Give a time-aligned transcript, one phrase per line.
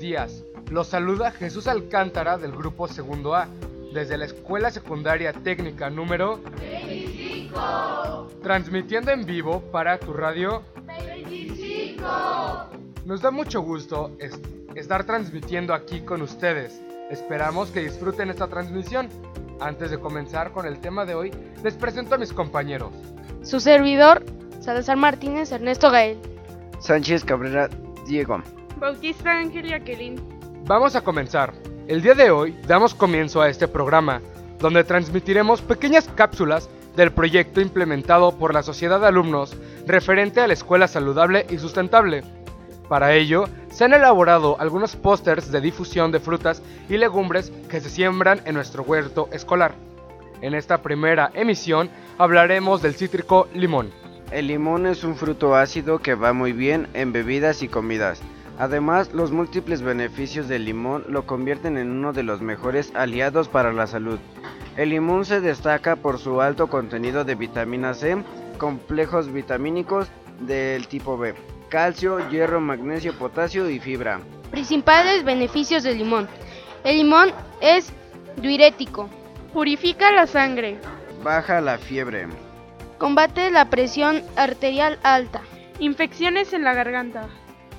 [0.00, 0.44] días.
[0.70, 3.46] Los saluda Jesús Alcántara del grupo Segundo A,
[3.92, 8.28] desde la Escuela Secundaria Técnica número 25.
[8.42, 12.04] Transmitiendo en vivo para tu radio 25.
[13.04, 14.10] Nos da mucho gusto
[14.74, 16.82] estar transmitiendo aquí con ustedes.
[17.08, 19.08] Esperamos que disfruten esta transmisión.
[19.60, 21.30] Antes de comenzar con el tema de hoy,
[21.62, 22.90] les presento a mis compañeros.
[23.42, 24.24] Su servidor,
[24.60, 26.18] Salazar Martínez Ernesto Gael.
[26.80, 27.70] Sánchez Cabrera
[28.08, 28.42] Diego.
[28.78, 30.20] Bautista Ángel Jacqueline.
[30.66, 31.52] Vamos a comenzar.
[31.86, 34.20] El día de hoy damos comienzo a este programa,
[34.58, 39.56] donde transmitiremos pequeñas cápsulas del proyecto implementado por la Sociedad de Alumnos
[39.86, 42.22] referente a la escuela saludable y sustentable.
[42.88, 47.90] Para ello, se han elaborado algunos pósters de difusión de frutas y legumbres que se
[47.90, 49.74] siembran en nuestro huerto escolar.
[50.40, 53.90] En esta primera emisión hablaremos del cítrico limón.
[54.30, 58.20] El limón es un fruto ácido que va muy bien en bebidas y comidas.
[58.58, 63.72] Además, los múltiples beneficios del limón lo convierten en uno de los mejores aliados para
[63.72, 64.18] la salud.
[64.76, 68.16] El limón se destaca por su alto contenido de vitamina C,
[68.58, 70.08] complejos vitamínicos
[70.40, 71.34] del tipo B,
[71.68, 74.20] calcio, hierro, magnesio, potasio y fibra.
[74.50, 76.28] Principales beneficios del limón.
[76.84, 77.92] El limón es
[78.36, 79.08] diurético.
[79.52, 80.78] Purifica la sangre.
[81.24, 82.28] Baja la fiebre.
[82.98, 85.42] Combate la presión arterial alta.
[85.80, 87.28] Infecciones en la garganta.